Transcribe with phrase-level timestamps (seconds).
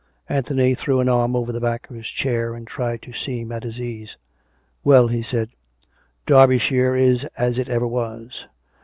[0.37, 3.61] "Anthony threw an arm over the back of his chair, and tried to seem at
[3.61, 4.17] his ease."
[4.83, 5.51] Well," he said,"
[6.25, 8.47] Derbyshire is as it ever was.